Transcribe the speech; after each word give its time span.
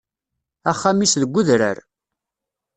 Axxam-is 0.71 1.13
deg 1.21 1.33
udrar. 1.39 1.77